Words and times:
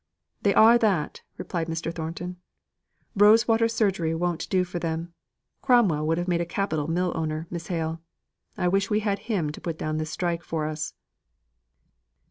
"They 0.41 0.55
are 0.55 0.79
that," 0.79 1.21
replied 1.37 1.67
Mr. 1.67 1.93
Thornton. 1.93 2.37
"Rose 3.15 3.47
water 3.47 3.67
surgery 3.67 4.15
won't 4.15 4.49
do 4.49 4.63
for 4.63 4.79
them. 4.79 5.13
Cromwell 5.61 6.07
would 6.07 6.17
have 6.17 6.27
made 6.27 6.41
a 6.41 6.43
capital 6.47 6.87
mill 6.87 7.11
owner, 7.13 7.45
Miss 7.51 7.67
Hale. 7.67 8.01
I 8.57 8.67
wish 8.67 8.89
we 8.89 9.01
had 9.01 9.19
him 9.29 9.51
to 9.51 9.61
put 9.61 9.77
down 9.77 9.97
this 9.97 10.09
strike 10.09 10.41
for 10.43 10.65
us." 10.65 10.95